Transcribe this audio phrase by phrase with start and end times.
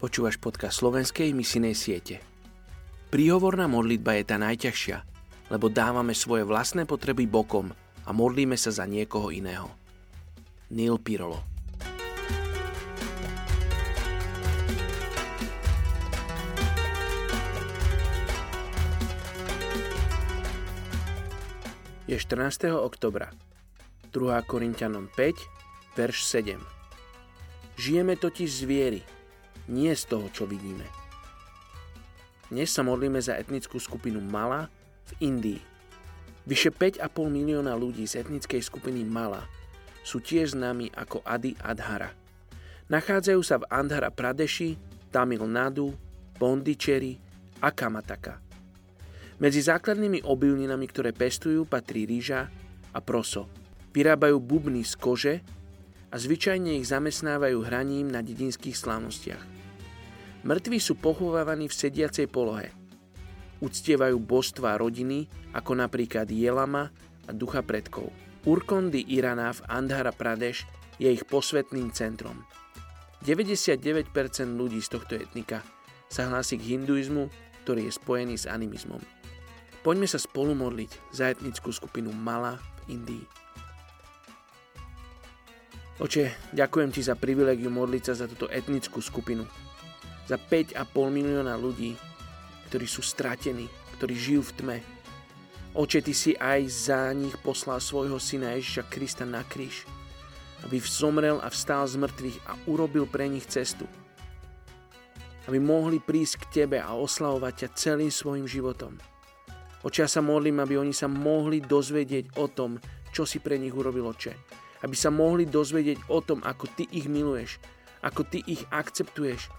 [0.00, 2.24] Počúvaš podcast slovenskej misinej siete.
[3.12, 4.96] Príhovorná modlitba je tá najťažšia,
[5.52, 7.68] lebo dávame svoje vlastné potreby bokom
[8.08, 9.68] a modlíme sa za niekoho iného.
[10.72, 11.44] Neil Pirolo
[22.08, 22.72] Je 14.
[22.72, 23.36] oktobra.
[24.16, 24.48] 2.
[24.48, 26.56] Korintianom 5, verš 7.
[27.76, 29.00] Žijeme totiž z viery,
[29.70, 30.84] nie z toho, čo vidíme.
[32.50, 34.66] Dnes sa modlíme za etnickú skupinu Mala
[35.06, 35.62] v Indii.
[36.50, 39.46] Vyše 5,5 milióna ľudí z etnickej skupiny Mala
[40.02, 42.10] sú tiež známi ako Adi Adhara.
[42.90, 44.74] Nachádzajú sa v Andhara Pradeši,
[45.14, 45.94] Tamil Nadu,
[46.42, 47.22] Pondicherry
[47.62, 48.42] a Kamataka.
[49.38, 52.50] Medzi základnými obilninami, ktoré pestujú, patrí rýža
[52.90, 53.46] a proso.
[53.94, 55.34] Vyrábajú bubny z kože
[56.10, 59.59] a zvyčajne ich zamestnávajú hraním na dedinských slávnostiach.
[60.40, 62.72] Mŕtvi sú pochovávaní v sediacej polohe.
[63.60, 66.88] Uctievajú božstva rodiny, ako napríklad Jelama
[67.28, 68.08] a ducha predkov.
[68.48, 70.64] Urkondy Irana v Andhara Pradesh
[70.96, 72.40] je ich posvetným centrom.
[73.20, 74.16] 99%
[74.56, 75.60] ľudí z tohto etnika
[76.08, 77.28] sa hlási k hinduizmu,
[77.68, 79.00] ktorý je spojený s animizmom.
[79.84, 83.24] Poďme sa spolu modliť za etnickú skupinu Mala v Indii.
[86.00, 89.44] Oče, ďakujem ti za privilegium modliť sa za túto etnickú skupinu
[90.30, 91.98] za 5,5 milióna ľudí,
[92.70, 93.66] ktorí sú stratení,
[93.98, 94.78] ktorí žijú v tme.
[95.74, 99.90] Oče, Ty si aj za nich poslal svojho syna Ježiša Krista na kríž,
[100.62, 103.90] aby zomrel a vstal z mŕtvych a urobil pre nich cestu.
[105.50, 109.02] Aby mohli prísť k Tebe a oslavovať ťa celým svojim životom.
[109.82, 112.78] Oče, ja sa modlím, aby oni sa mohli dozvedieť o tom,
[113.10, 114.30] čo si pre nich urobil, Oče.
[114.86, 117.58] Aby sa mohli dozvedieť o tom, ako Ty ich miluješ,
[118.06, 119.50] ako Ty ich akceptuješ,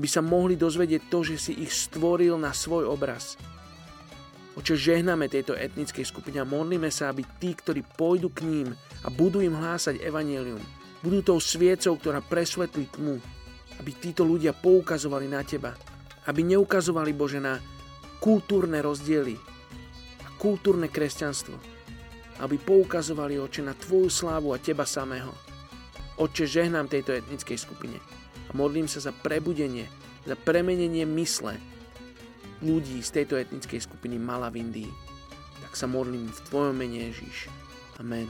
[0.00, 3.36] aby sa mohli dozvedieť to, že si ich stvoril na svoj obraz.
[4.56, 8.72] Oče, žehname tejto etnickej skupine a modlíme sa, aby tí, ktorí pôjdu k ním
[9.04, 10.64] a budú im hlásať evanelium,
[11.04, 13.20] budú tou sviecou, ktorá presvetlí tmu,
[13.76, 15.76] aby títo ľudia poukazovali na Teba,
[16.24, 17.60] aby neukazovali, Bože, na
[18.24, 19.36] kultúrne rozdiely
[20.24, 21.60] a kultúrne kresťanstvo,
[22.40, 25.36] aby poukazovali, Oče, na Tvoju slávu a Teba samého.
[26.16, 28.00] Oče, žehnám tejto etnickej skupine
[28.50, 29.86] a modlím sa za prebudenie,
[30.26, 31.54] za premenenie mysle
[32.60, 34.90] ľudí z tejto etnickej skupiny Mala v Indii.
[35.62, 37.46] Tak sa modlím v Tvojom mene Ježíš.
[38.02, 38.26] Amen.